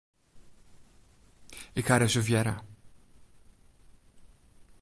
[1.79, 2.55] Ik ha reservearre.